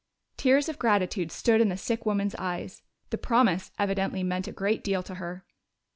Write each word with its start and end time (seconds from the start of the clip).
Tears 0.35 0.67
of 0.67 0.79
gratitude 0.79 1.31
stood 1.31 1.61
in 1.61 1.69
the 1.69 1.77
sick 1.77 2.07
woman's 2.07 2.33
eyes; 2.39 2.81
the 3.11 3.19
promise 3.19 3.69
evidently 3.77 4.23
meant 4.23 4.47
a 4.47 4.51
great 4.51 4.83
deal 4.83 5.03
to 5.03 5.13
her. 5.13 5.45